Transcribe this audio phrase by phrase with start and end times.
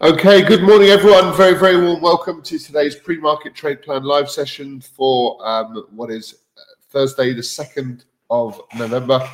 [0.00, 1.36] Okay, good morning, everyone.
[1.36, 6.36] Very, very warm welcome to today's pre-market trade plan live session for um, what is
[6.56, 6.60] uh,
[6.90, 9.28] Thursday, the second of November.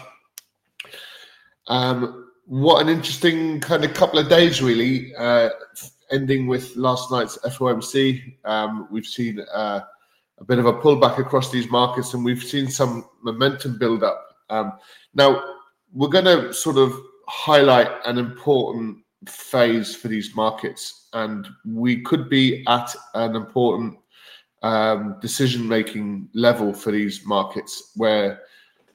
[1.66, 5.14] Um, what an interesting kind of couple of days, really.
[5.16, 5.50] Uh,
[6.10, 9.80] ending with last night's FOMC, um, we've seen uh,
[10.38, 14.28] a bit of a pullback across these markets, and we've seen some momentum build up.
[14.48, 14.72] Um,
[15.14, 15.44] now,
[15.92, 16.94] we're going to sort of
[17.28, 23.98] highlight an important phase for these markets, and we could be at an important
[24.62, 28.40] um, decision making level for these markets where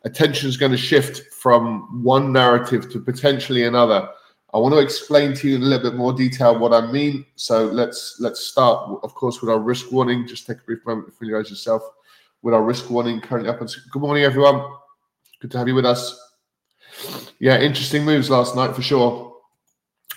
[0.04, 4.10] attention is going to shift from one narrative to potentially another.
[4.54, 7.26] I want to explain to you in a little bit more detail what I mean.
[7.36, 10.28] So let's let's start, of course, with our risk warning.
[10.28, 11.84] Just take a brief moment to familiarize yourself
[12.42, 13.62] with our risk warning currently up.
[13.62, 14.66] And good morning, everyone.
[15.40, 16.20] Good to have you with us.
[17.40, 19.29] Yeah, interesting moves last night for sure.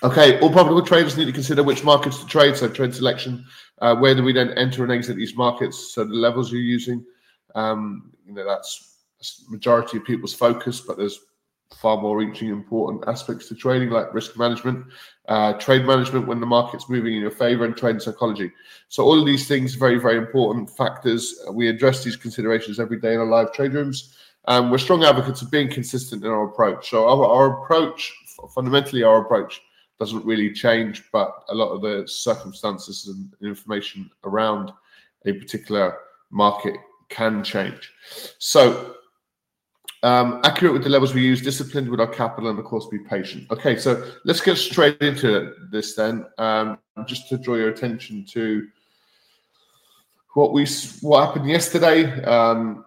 [0.05, 2.57] Okay, all profitable traders need to consider which markets to trade.
[2.57, 3.45] So trade selection,
[3.81, 5.95] uh, where do we then enter and exit these markets?
[5.95, 7.05] So the levels you're using,
[7.55, 8.99] um, you know, that's
[9.49, 11.21] majority of people's focus, but there's
[11.77, 14.85] far more reaching important aspects to trading like risk management,
[15.29, 18.51] uh, trade management when the market's moving in your favor, and trade psychology.
[18.89, 21.33] So all of these things, are very, very important factors.
[21.53, 24.17] We address these considerations every day in our live trade rooms.
[24.47, 26.91] Um, we're strong advocates of being consistent in our approach.
[26.91, 28.13] So our, our approach,
[28.53, 29.63] fundamentally our approach,
[30.03, 34.73] doesn't really change, but a lot of the circumstances and information around
[35.27, 35.97] a particular
[36.33, 36.75] market
[37.09, 37.89] can change.
[38.41, 38.97] So,
[40.03, 42.99] um, accurate with the levels we use, disciplined with our capital, and of course, be
[42.99, 43.49] patient.
[43.53, 46.27] Okay, so let's get straight into this then.
[46.37, 48.67] Um, just to draw your attention to
[50.35, 50.67] what we
[51.03, 52.25] what happened yesterday.
[52.25, 52.85] Um,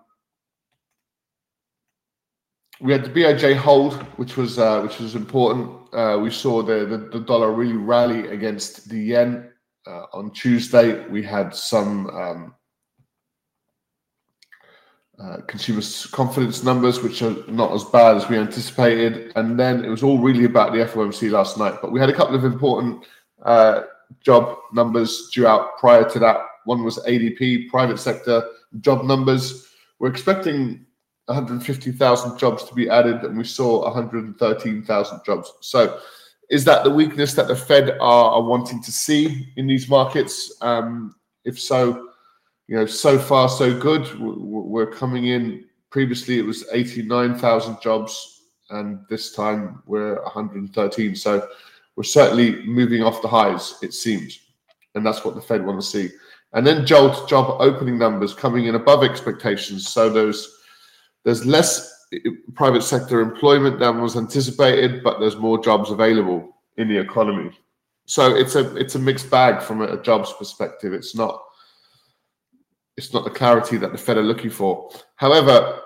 [2.82, 5.70] we had the BOJ hold, which was uh, which was important.
[5.94, 9.50] Uh, we saw the, the, the dollar really rally against the yen
[9.88, 11.08] uh, on Tuesday.
[11.08, 12.56] We had some um,
[15.18, 15.82] uh, consumer
[16.12, 20.20] confidence numbers, which are not as bad as we anticipated, and then it was all
[20.20, 21.76] really about the FOMC last night.
[21.82, 23.06] But we had a couple of important
[23.44, 23.84] uh,
[24.22, 26.38] job numbers due out prior to that.
[26.66, 28.44] One was ADP, private sector
[28.82, 29.70] job numbers.
[30.00, 30.85] We're expecting
[31.28, 35.54] 150,000 jobs to be added, and we saw 113,000 jobs.
[35.62, 36.00] So,
[36.50, 40.56] is that the weakness that the Fed are, are wanting to see in these markets?
[40.62, 42.10] Um, if so,
[42.68, 44.08] you know, so far so good.
[44.20, 45.66] We're coming in.
[45.90, 51.16] Previously, it was 89,000 jobs, and this time we're 113.
[51.16, 51.48] So,
[51.96, 53.80] we're certainly moving off the highs.
[53.82, 54.40] It seems,
[54.94, 56.10] and that's what the Fed want to see.
[56.54, 59.90] And then jolt job opening numbers coming in above expectations.
[59.90, 60.55] So those
[61.26, 61.92] there's less
[62.54, 67.52] private sector employment than was anticipated, but there's more jobs available in the economy.
[68.06, 70.94] So it's a it's a mixed bag from a jobs perspective.
[70.94, 71.42] It's not
[72.96, 74.90] it's not the clarity that the Fed are looking for.
[75.16, 75.80] However,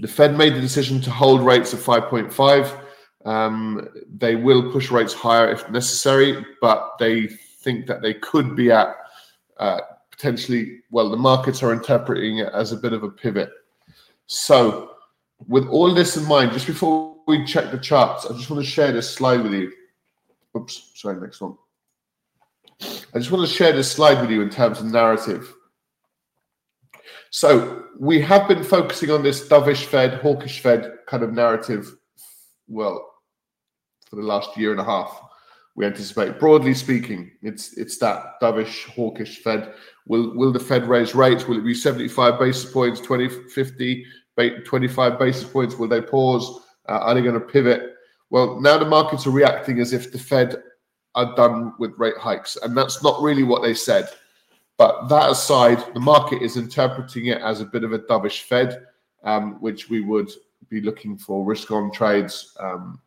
[0.00, 2.84] the Fed made the decision to hold rates at 5.5.
[3.24, 7.28] Um, they will push rates higher if necessary, but they
[7.62, 8.94] think that they could be at
[9.58, 9.80] uh,
[10.10, 10.80] potentially.
[10.90, 13.50] Well, the markets are interpreting it as a bit of a pivot.
[14.28, 14.90] So,
[15.46, 18.70] with all this in mind, just before we check the charts, I just want to
[18.70, 19.72] share this slide with you.
[20.54, 21.56] Oops, sorry, next one.
[22.80, 25.54] I just want to share this slide with you in terms of narrative.
[27.30, 31.96] So, we have been focusing on this dovish Fed, hawkish Fed kind of narrative,
[32.68, 33.10] well,
[34.10, 35.22] for the last year and a half.
[35.78, 39.74] We anticipate, broadly speaking, it's it's that dovish, hawkish Fed.
[40.08, 41.46] Will will the Fed raise rates?
[41.46, 44.04] Will it be 75 basis points, 20, 50,
[44.64, 45.76] 25 basis points?
[45.76, 46.62] Will they pause?
[46.88, 47.94] Uh, are they going to pivot?
[48.28, 50.56] Well, now the markets are reacting as if the Fed
[51.14, 54.08] are done with rate hikes, and that's not really what they said.
[54.78, 58.84] But that aside, the market is interpreting it as a bit of a dovish Fed,
[59.22, 60.32] um, which we would
[60.70, 63.00] be looking for risk on trades, um,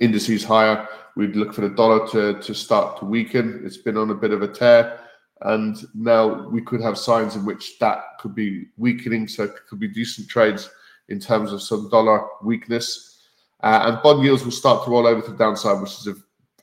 [0.00, 0.88] indices higher.
[1.16, 3.62] We'd look for the dollar to, to start to weaken.
[3.64, 5.00] It's been on a bit of a tear.
[5.42, 9.28] And now we could have signs in which that could be weakening.
[9.28, 10.70] So it could be decent trades
[11.08, 13.22] in terms of some dollar weakness.
[13.62, 16.08] Uh, and bond yields will start to roll over to the downside, which is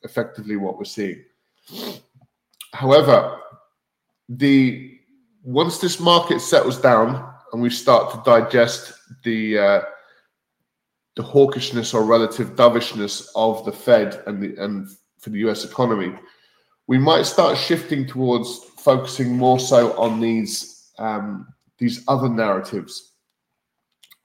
[0.03, 1.23] effectively what we're seeing.
[2.73, 3.39] However,
[4.29, 4.99] the
[5.43, 8.93] once this market settles down and we start to digest
[9.23, 9.81] the uh,
[11.15, 16.13] the hawkishness or relative dovishness of the Fed and the and for the US economy,
[16.87, 21.47] we might start shifting towards focusing more so on these um,
[21.77, 23.13] these other narratives,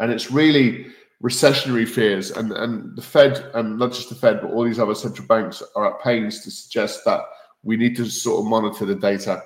[0.01, 0.87] and it's really
[1.23, 4.95] recessionary fears, and, and the Fed, and not just the Fed, but all these other
[4.95, 7.21] central banks are at pains to suggest that
[7.63, 9.43] we need to sort of monitor the data.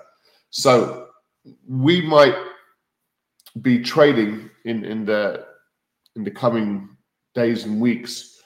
[0.51, 1.09] So
[1.67, 2.35] we might
[3.63, 5.47] be trading in, in the
[6.17, 6.97] in the coming
[7.35, 8.41] days and weeks.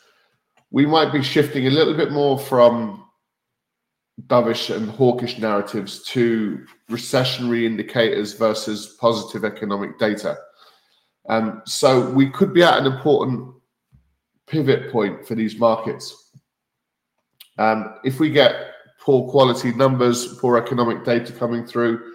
[0.71, 3.05] We might be shifting a little bit more from
[4.27, 10.37] dovish and hawkish narratives to recessionary indicators versus positive economic data.
[11.29, 13.55] Um, so we could be at an important
[14.47, 16.33] pivot point for these markets.
[17.59, 22.14] Um, if we get poor quality numbers, poor economic data coming through,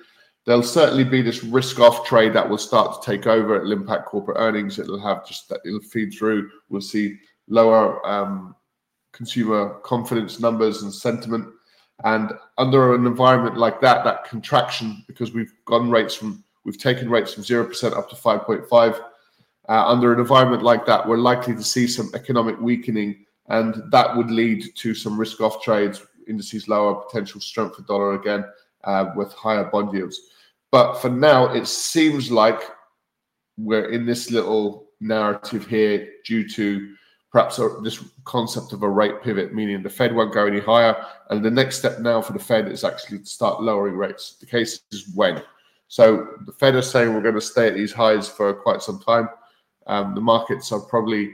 [0.49, 3.55] there'll certainly be this risk off trade that will start to take over.
[3.55, 4.79] It'll impact corporate earnings.
[4.79, 6.49] It'll have just that it'll feed through.
[6.69, 7.17] We'll see
[7.47, 8.55] lower um,
[9.11, 11.47] consumer confidence numbers and sentiment.
[12.03, 17.09] And under an environment like that, that contraction, because we've gone rates from We've taken
[17.09, 18.99] rates from 0% up to 5.5.
[18.99, 19.01] Uh,
[19.69, 24.29] under an environment like that, we're likely to see some economic weakening, and that would
[24.31, 28.43] lead to some risk off trades, indices lower, potential strength for dollar again,
[28.83, 30.19] uh, with higher bond yields.
[30.71, 32.61] But for now, it seems like
[33.57, 36.93] we're in this little narrative here due to
[37.31, 40.95] perhaps this concept of a rate pivot, meaning the Fed won't go any higher.
[41.29, 44.37] And the next step now for the Fed is actually to start lowering rates.
[44.39, 45.41] The case is when.
[45.87, 48.99] So the Fed are saying we're going to stay at these highs for quite some
[48.99, 49.29] time.
[49.87, 51.31] Um, the markets are probably,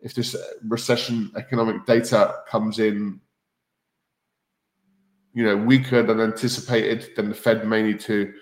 [0.00, 0.36] if this
[0.68, 3.20] recession economic data comes in,
[5.32, 8.32] you know, weaker than anticipated, then the Fed may need to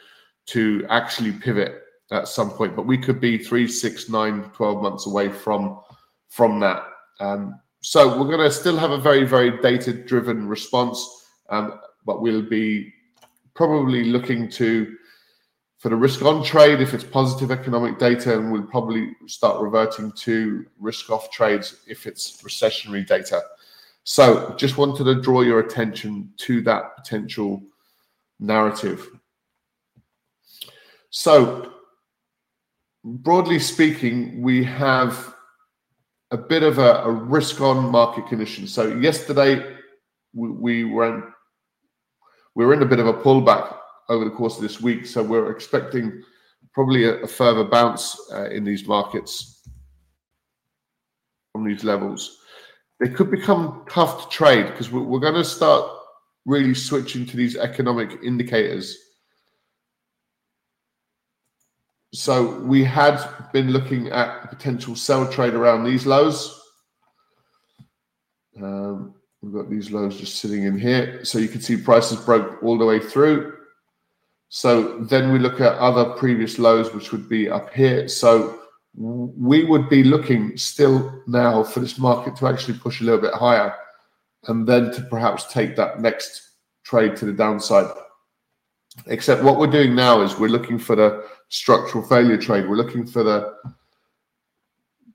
[0.48, 2.74] to actually pivot at some point.
[2.74, 5.80] But we could be three, six, nine, 12 months away from
[6.28, 6.84] from that.
[7.20, 12.20] Um, so we're going to still have a very, very data driven response, um, but
[12.20, 12.92] we'll be
[13.54, 14.94] probably looking to
[15.78, 20.10] for the risk on trade, if it's positive economic data, and we'll probably start reverting
[20.12, 23.40] to risk off trades if it's recessionary data.
[24.02, 27.62] So, just wanted to draw your attention to that potential
[28.40, 29.08] narrative.
[31.10, 31.72] So,
[33.04, 35.34] broadly speaking, we have
[36.30, 38.66] a bit of a, a risk on market condition.
[38.66, 39.76] So, yesterday
[40.34, 41.22] we, we were in,
[42.54, 43.76] we were in a bit of a pullback
[44.08, 45.06] over the course of this week.
[45.06, 46.22] So we're expecting
[46.72, 49.68] probably a, a further bounce uh, in these markets
[51.52, 52.38] from these levels.
[53.00, 55.90] They could become tough to trade because we're, we're going to start
[56.46, 58.96] really switching to these economic indicators.
[62.12, 63.22] So we had
[63.52, 66.54] been looking at potential sell trade around these lows.
[68.56, 71.24] Um, we've got these lows just sitting in here.
[71.24, 73.54] So you can see prices broke all the way through.
[74.48, 78.08] So then we look at other previous lows, which would be up here.
[78.08, 78.58] So
[78.94, 83.34] we would be looking still now for this market to actually push a little bit
[83.34, 83.74] higher
[84.46, 86.52] and then to perhaps take that next
[86.84, 87.92] trade to the downside.
[89.06, 92.68] Except what we're doing now is we're looking for the structural failure trade.
[92.68, 93.56] We're looking for the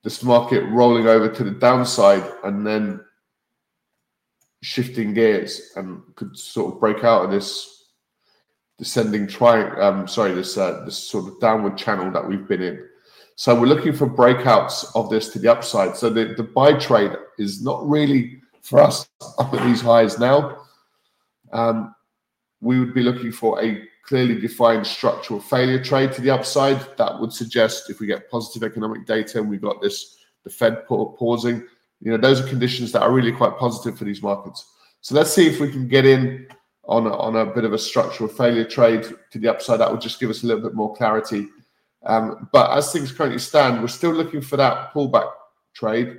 [0.04, 3.00] this market rolling over to the downside and then
[4.62, 7.92] shifting gears and could sort of break out of this
[8.78, 9.82] descending triangle.
[9.82, 12.86] Um, sorry, this uh, this sort of downward channel that we've been in.
[13.36, 15.96] So we're looking for breakouts of this to the upside.
[15.96, 19.08] So the, the buy trade is not really for us
[19.40, 20.66] up at these highs now.
[21.52, 21.96] Um,
[22.62, 26.80] we would be looking for a clearly defined structural failure trade to the upside.
[26.98, 30.86] That would suggest if we get positive economic data and we've got this the Fed
[30.88, 31.66] pausing,
[32.02, 34.66] you know, those are conditions that are really quite positive for these markets.
[35.00, 36.48] So let's see if we can get in
[36.86, 39.80] on a, on a bit of a structural failure trade to the upside.
[39.80, 41.48] That would just give us a little bit more clarity.
[42.06, 45.32] Um, but as things currently stand, we're still looking for that pullback
[45.74, 46.18] trade,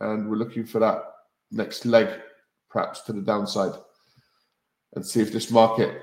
[0.00, 1.04] and we're looking for that
[1.52, 2.08] next leg,
[2.68, 3.72] perhaps to the downside,
[4.94, 6.02] and see if this market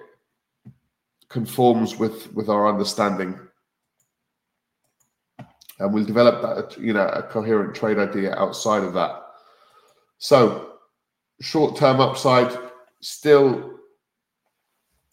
[1.34, 3.38] conforms with with our understanding.
[5.80, 9.24] And we'll develop that, you know, a coherent trade idea outside of that.
[10.20, 10.76] So,
[11.42, 12.56] short-term upside
[13.02, 13.72] still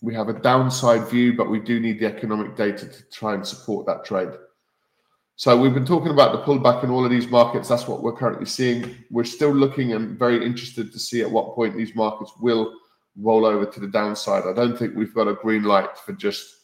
[0.03, 3.47] we have a downside view, but we do need the economic data to try and
[3.47, 4.31] support that trade.
[5.37, 7.69] So we've been talking about the pullback in all of these markets.
[7.69, 8.95] That's what we're currently seeing.
[9.11, 12.75] We're still looking and very interested to see at what point these markets will
[13.17, 14.45] roll over to the downside.
[14.47, 16.57] I don't think we've got a green light for just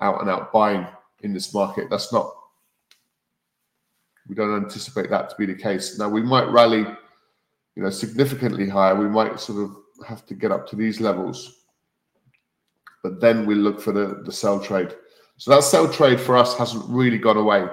[0.00, 0.86] out and out buying
[1.20, 1.88] in this market.
[1.90, 2.32] That's not.
[4.28, 5.98] We don't anticipate that to be the case.
[5.98, 6.86] Now we might rally,
[7.76, 8.94] you know, significantly higher.
[8.94, 9.76] We might sort of
[10.06, 11.64] have to get up to these levels.
[13.02, 14.94] But then we look for the, the sell trade.
[15.36, 17.66] So that sell trade for us hasn't really gone away.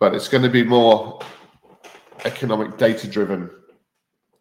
[0.00, 1.20] but it's going to be more
[2.24, 3.50] economic data driven.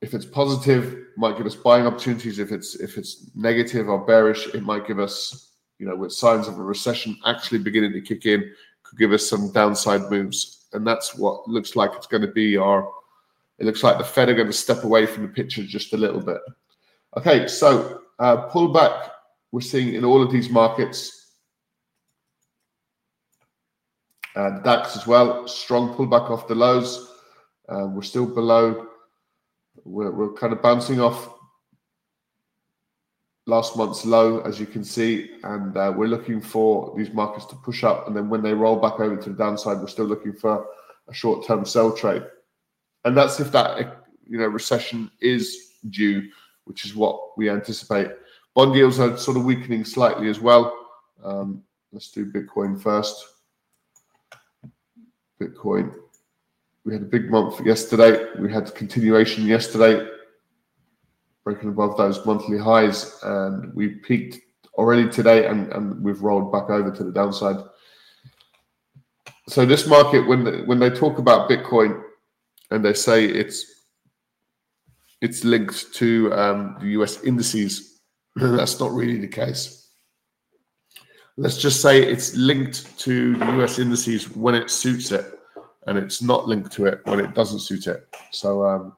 [0.02, 2.40] If it's positive, might give us buying opportunities.
[2.40, 6.48] If it's if it's negative or bearish, it might give us, you know, with signs
[6.48, 8.50] of a recession actually beginning to kick in,
[8.84, 10.68] could give us some downside moves.
[10.74, 12.90] And that's what looks like it's going to be our
[13.58, 15.98] it looks like the Fed are going to step away from the picture just a
[15.98, 16.40] little bit.
[17.18, 19.10] Okay, so uh, pullback
[19.52, 21.34] we're seeing in all of these markets.
[24.36, 27.14] Uh, DAX as well, strong pullback off the lows.
[27.68, 28.89] Uh, we're still below.
[29.86, 31.36] We're, we're kind of bouncing off
[33.46, 37.56] last month's low, as you can see, and uh, we're looking for these markets to
[37.56, 38.08] push up.
[38.08, 40.66] And then when they roll back over to the downside, we're still looking for
[41.08, 42.24] a short-term sell trade
[43.06, 46.30] and that's if that you know recession is due,
[46.66, 48.10] which is what we anticipate.
[48.56, 50.88] Bond yields are sort of weakening slightly as well.
[51.24, 53.26] Um, let's do Bitcoin first.
[55.42, 55.96] Bitcoin.
[56.86, 58.26] We had a big month yesterday.
[58.40, 60.08] We had continuation yesterday,
[61.44, 64.40] breaking above those monthly highs, and we peaked
[64.76, 67.58] already today, and, and we've rolled back over to the downside.
[69.48, 72.04] So this market, when they, when they talk about Bitcoin,
[72.72, 73.80] and they say it's
[75.22, 78.00] it's linked to um, the US indices.
[78.36, 79.90] That's not really the case.
[81.36, 85.39] Let's just say it's linked to the US indices when it suits it,
[85.90, 88.08] and it's not linked to it when it doesn't suit it.
[88.32, 88.96] So, um,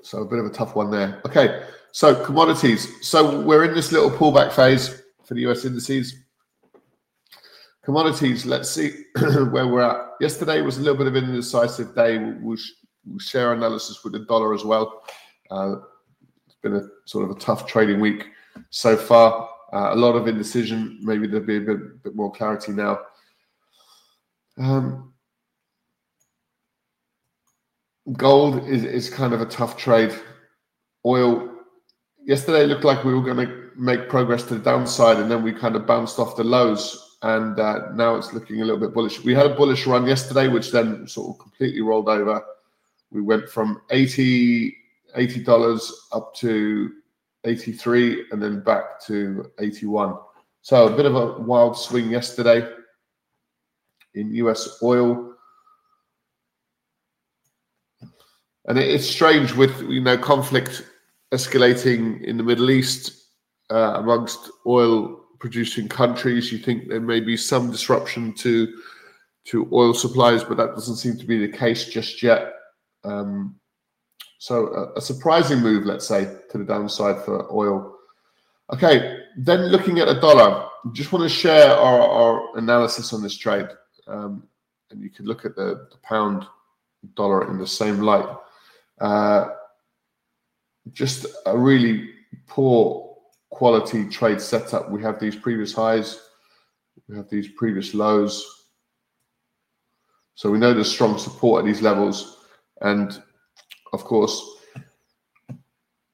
[0.00, 1.20] so a bit of a tough one there.
[1.26, 2.86] Okay, so commodities.
[3.04, 6.14] So we're in this little pullback phase for the US indices.
[7.84, 8.92] Commodities, let's see
[9.50, 10.12] where we're at.
[10.20, 12.18] Yesterday was a little bit of an indecisive day.
[12.18, 12.56] We'll,
[13.04, 15.02] we'll share analysis with the dollar as well.
[15.50, 15.76] Uh,
[16.46, 18.28] it's been a sort of a tough trading week
[18.70, 19.48] so far.
[19.72, 20.98] Uh, a lot of indecision.
[21.02, 23.00] Maybe there'll be a bit, bit more clarity now.
[24.58, 25.14] Um,
[28.12, 30.14] gold is, is kind of a tough trade.
[31.06, 31.48] Oil,
[32.24, 35.52] yesterday looked like we were going to make progress to the downside, and then we
[35.52, 39.22] kind of bounced off the lows and uh, now it's looking a little bit bullish.
[39.22, 42.42] We had a bullish run yesterday, which then sort of completely rolled over.
[43.10, 44.76] We went from 80
[45.44, 46.90] dollars up to
[47.44, 50.16] 83 and then back to 81.
[50.62, 52.68] So a bit of a wild swing yesterday
[54.14, 55.34] in US oil.
[58.66, 60.86] And it's strange with you know conflict
[61.32, 63.30] escalating in the Middle East
[63.70, 66.52] uh, amongst oil producing countries.
[66.52, 68.72] You think there may be some disruption to
[69.46, 72.52] to oil supplies, but that doesn't seem to be the case just yet.
[73.02, 73.56] Um,
[74.42, 77.94] so a, surprising move, let's say, to the downside for oil.
[78.72, 83.36] Okay, then looking at the dollar, just want to share our, our analysis on this
[83.36, 83.68] trade,
[84.08, 84.42] um,
[84.90, 86.44] and you can look at the, the, pound
[87.14, 88.26] dollar in the same light.
[89.00, 89.50] Uh,
[90.92, 92.10] just a really
[92.48, 93.16] poor
[93.50, 94.90] quality trade setup.
[94.90, 96.20] We have these previous highs,
[97.08, 98.64] we have these previous lows.
[100.34, 102.38] So we know there's strong support at these levels.
[102.80, 103.22] And
[103.92, 104.42] of course,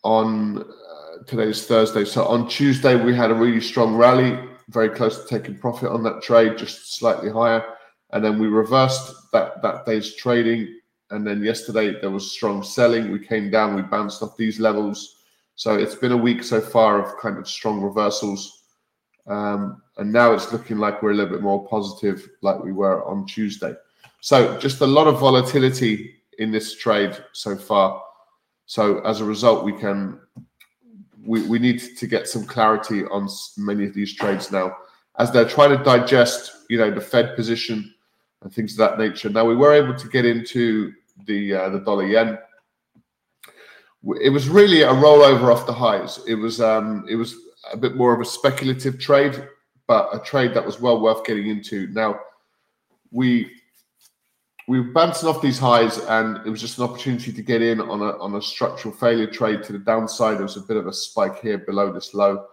[0.05, 5.23] on uh, today's Thursday, so on Tuesday, we had a really strong rally, very close
[5.23, 7.65] to taking profit on that trade, just slightly higher.
[8.13, 10.81] And then we reversed that, that day's trading.
[11.11, 13.11] And then yesterday, there was strong selling.
[13.11, 15.17] We came down, we bounced off these levels
[15.59, 18.63] so it's been a week so far of kind of strong reversals.
[19.27, 23.05] Um, and now it's looking like we're a little bit more positive, like we were
[23.05, 23.75] on Tuesday.
[24.21, 28.03] So just a lot of volatility in this trade so far.
[28.67, 30.21] So as a result, we can
[31.25, 34.77] we, we need to get some clarity on many of these trades now,
[35.19, 37.95] as they're trying to digest, you know, the Fed position
[38.43, 39.29] and things of that nature.
[39.29, 40.93] Now we were able to get into
[41.27, 42.39] the uh, the dollar yen
[44.21, 46.21] it was really a rollover off the highs.
[46.27, 47.37] It was um, it was
[47.73, 49.49] a bit more of a speculative trade,
[49.87, 51.89] but a trade that was well worth getting into.
[51.89, 52.21] Now
[53.11, 53.51] we
[54.69, 57.81] we were bouncing off these highs, and it was just an opportunity to get in
[57.81, 60.37] on a on a structural failure trade to the downside.
[60.37, 62.45] There was a bit of a spike here below this low.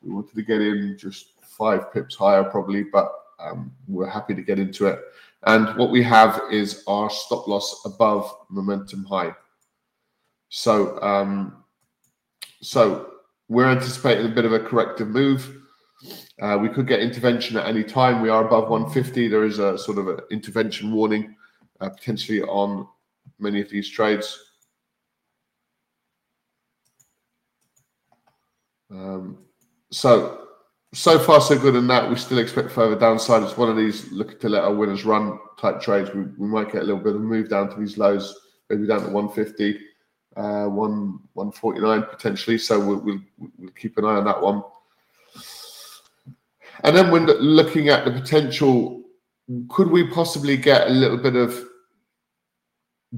[0.00, 4.42] We wanted to get in just five pips higher, probably, but um, we're happy to
[4.42, 5.00] get into it.
[5.42, 9.34] And what we have is our stop loss above momentum high.
[10.50, 11.64] So, um,
[12.62, 13.14] so
[13.48, 15.62] we're anticipating a bit of a corrective move.
[16.40, 18.22] Uh, we could get intervention at any time.
[18.22, 19.26] We are above 150.
[19.26, 21.34] There is a sort of an intervention warning
[21.80, 22.86] uh, potentially on
[23.38, 24.38] many of these trades.
[28.90, 29.38] Um,
[29.90, 30.46] so,
[30.92, 32.08] so far so good in that.
[32.08, 33.42] We still expect further downside.
[33.42, 36.10] It's one of these looking to let our winners run type trades.
[36.14, 38.38] We, we might get a little bit of a move down to these lows,
[38.70, 39.80] maybe down to 150,
[40.36, 42.58] uh, 1 149 potentially.
[42.58, 43.20] So we'll, we'll,
[43.58, 44.62] we'll keep an eye on that one.
[46.84, 49.02] And then when looking at the potential,
[49.68, 51.65] could we possibly get a little bit of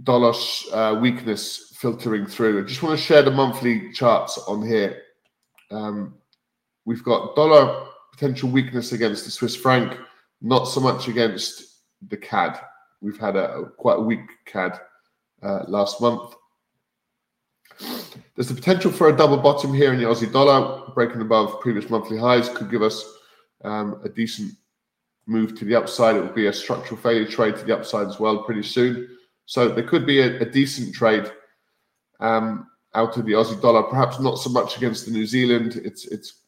[0.05, 0.33] dollar
[0.73, 2.63] uh, weakness filtering through?
[2.63, 5.03] I just want to share the monthly charts on here.
[5.71, 6.15] Um,
[6.85, 9.97] we've got dollar potential weakness against the Swiss franc,
[10.41, 12.59] not so much against the CAD.
[13.01, 14.81] We've had a, a quite a weak CAD
[15.43, 16.35] uh, last month.
[18.35, 21.91] There's the potential for a double bottom here in the Aussie dollar, breaking above previous
[21.91, 23.05] monthly highs could give us
[23.65, 24.53] um, a decent
[25.27, 26.17] move to the upside.
[26.17, 29.09] It would be a structural failure trade to the upside as well pretty soon.
[29.49, 31.33] So there could be a, a decent trade
[32.21, 35.81] um, out of the Aussie dollar, perhaps not so much against the New Zealand.
[35.83, 36.43] It's it's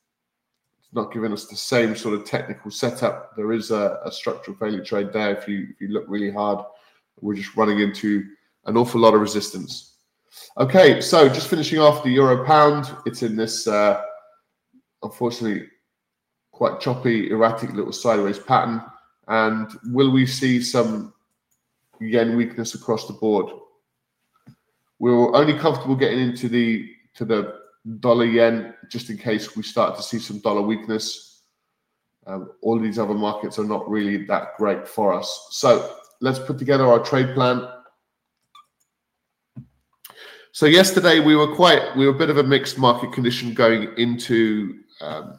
[0.93, 3.35] not giving us the same sort of technical setup.
[3.37, 5.35] There is a, a structural failure trade there.
[5.35, 6.63] If you if you look really hard,
[7.23, 8.23] we're just running into
[8.67, 9.97] an awful lot of resistance.
[10.59, 12.95] Okay, so just finishing off the euro pound.
[13.07, 14.03] It's in this uh,
[15.03, 15.69] unfortunately
[16.53, 18.83] quite choppy, erratic little sideways pattern.
[19.29, 21.15] And will we see some
[22.01, 23.47] yen weakness across the board?
[24.99, 27.61] We are only comfortable getting into the to the
[28.01, 31.43] dollar yen just in case we start to see some dollar weakness.
[32.27, 35.49] Um, all these other markets are not really that great for us.
[35.51, 37.67] So let's put together our trade plan.
[40.53, 43.95] So yesterday we were quite we were a bit of a mixed market condition going
[43.97, 45.39] into um,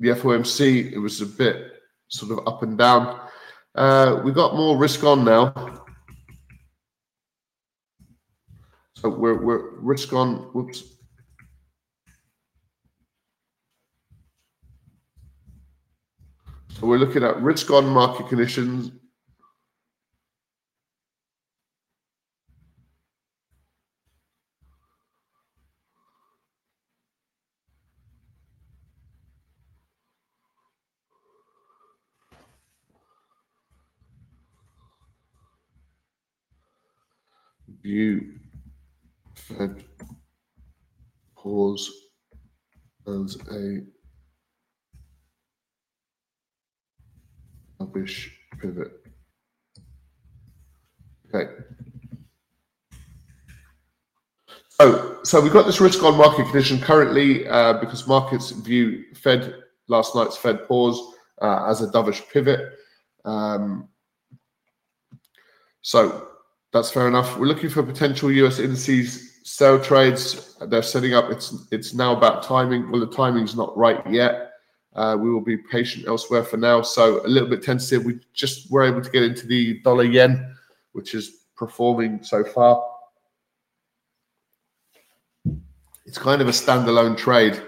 [0.00, 0.92] the FOMC.
[0.92, 1.72] It was a bit
[2.08, 3.25] sort of up and down.
[3.76, 5.52] Uh, we got more risk on now.
[8.94, 10.82] So we're, we're risk on, whoops.
[16.70, 18.92] So we're looking at risk on market conditions
[37.86, 38.32] view
[39.36, 39.84] Fed
[41.36, 41.88] pause
[43.06, 43.80] as a
[47.80, 48.28] dovish
[48.60, 48.92] pivot.
[51.32, 51.52] Okay.
[54.70, 59.62] So, so we've got this risk on market condition currently uh, because markets view Fed
[59.86, 62.72] last night's Fed pause uh, as a dovish pivot.
[63.24, 63.88] Um,
[65.82, 66.35] so
[66.72, 67.38] that's fair enough.
[67.38, 70.56] We're looking for potential US indices sell trades.
[70.60, 71.30] They're setting up.
[71.30, 72.90] It's it's now about timing.
[72.90, 74.52] Well, the timing's not right yet.
[74.94, 76.82] Uh, we will be patient elsewhere for now.
[76.82, 78.04] So a little bit tentative.
[78.04, 80.56] We just were able to get into the dollar yen,
[80.92, 82.84] which is performing so far.
[86.06, 87.62] It's kind of a standalone trade.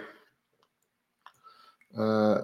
[1.97, 2.39] Uh,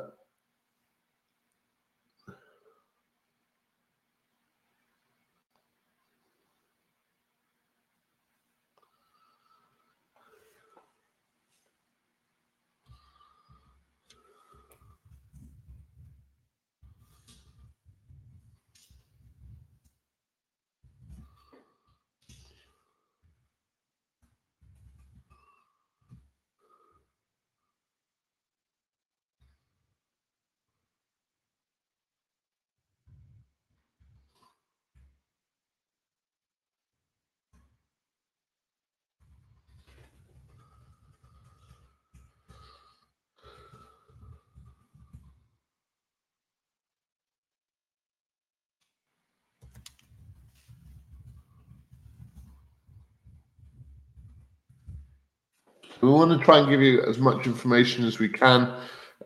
[56.01, 58.75] We want to try and give you as much information as we can.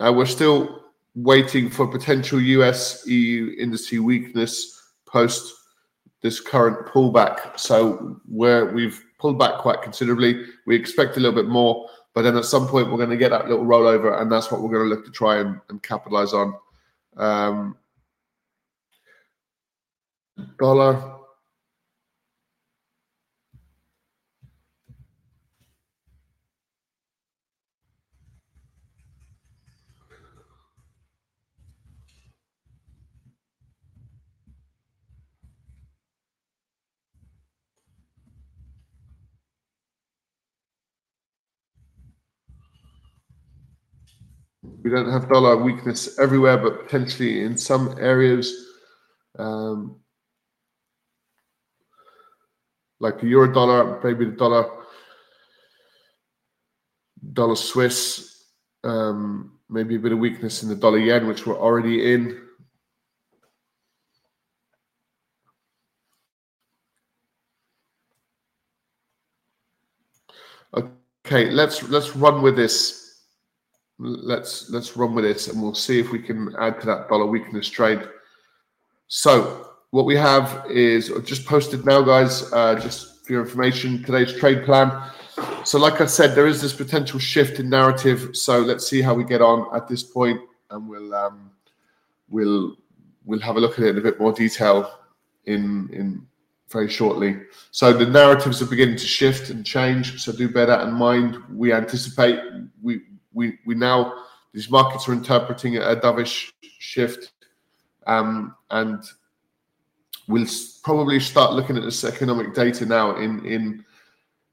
[0.01, 5.55] Uh, we're still waiting for potential US EU industry weakness post
[6.23, 7.59] this current pullback.
[7.59, 12.37] So where we've pulled back quite considerably, we expect a little bit more, but then
[12.37, 14.89] at some point we're going to get that little rollover, and that's what we're going
[14.89, 16.55] to look to try and, and capitalize on.
[17.17, 17.77] Um,
[20.59, 21.18] dollar
[44.83, 48.67] we don't have dollar weakness everywhere, but potentially in some areas.
[49.39, 50.01] Um,
[53.01, 54.69] like the euro dollar, maybe the dollar,
[57.33, 58.45] dollar Swiss,
[58.85, 62.43] um, maybe a bit of weakness in the dollar yen, which we're already in.
[70.75, 73.08] Okay, let's let's run with this.
[73.99, 77.27] Let's let's run with this, and we'll see if we can add to that dollar
[77.27, 78.01] weakness trade.
[79.09, 82.53] So what we have is just posted now, guys.
[82.53, 85.11] Uh, just for your information, today's trade plan.
[85.65, 88.37] So, like I said, there is this potential shift in narrative.
[88.37, 91.51] So let's see how we get on at this point, and we'll um,
[92.29, 92.77] we'll
[93.25, 94.99] we'll have a look at it in a bit more detail
[95.47, 96.27] in in
[96.71, 97.41] very shortly.
[97.71, 100.23] So the narratives are beginning to shift and change.
[100.23, 101.39] So do bear that in mind.
[101.51, 102.41] We anticipate
[102.83, 103.03] we
[103.39, 107.31] we we now these markets are interpreting a dovish shift,
[108.07, 109.01] um, and
[110.27, 110.47] we'll
[110.83, 113.17] probably start looking at this economic data now.
[113.17, 113.85] In in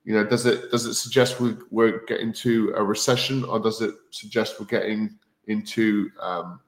[0.03, 3.81] you know, does it does it suggest we, we're getting to a recession, or does
[3.81, 5.17] it suggest we're getting
[5.47, 6.59] into um,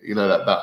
[0.00, 0.62] you know that that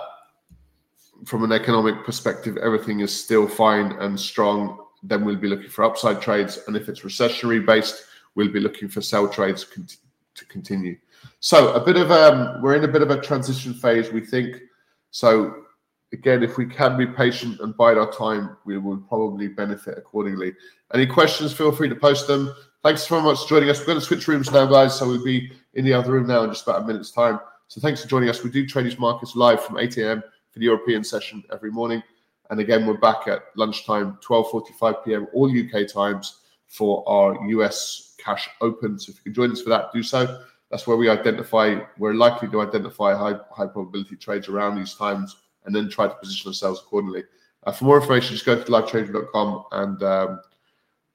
[1.26, 5.84] from an economic perspective, everything is still fine and strong, then we'll be looking for
[5.84, 6.60] upside trades.
[6.68, 9.66] And if it's recessionary based, we'll be looking for sell trades
[10.40, 10.98] to continue.
[11.40, 14.62] So a bit of um, we're in a bit of a transition phase, we think.
[15.12, 15.64] So
[16.12, 20.54] again, if we can be patient and bide our time, we will probably benefit accordingly.
[20.94, 21.54] Any questions?
[21.54, 22.54] Feel free to post them.
[22.84, 23.80] Thanks so much for joining us.
[23.80, 24.98] We're going to switch rooms now, guys.
[24.98, 27.40] So we'll be in the other room now in just about a minute's time.
[27.68, 28.44] So thanks for joining us.
[28.44, 32.02] We do trade these markets live from 8 a.m for the European session every morning.
[32.50, 35.28] And again, we're back at lunchtime, 12:45 p.m.
[35.34, 39.00] all UK times for our US cash open.
[39.00, 40.44] So if you can join us for that, do so.
[40.70, 41.80] That's where we identify.
[41.98, 46.14] We're likely to identify high high probability trades around these times, and then try to
[46.16, 47.24] position ourselves accordingly.
[47.64, 50.42] Uh, for more information, just go to livetrader.com and um,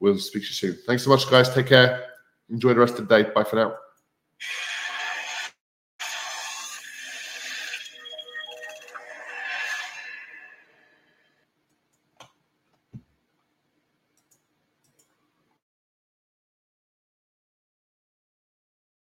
[0.01, 0.79] we'll speak to you soon.
[0.87, 1.53] Thanks so much, guys.
[1.55, 2.07] Take care.
[2.51, 3.31] Enjoy the rest of the day.
[3.31, 3.77] Bye for now.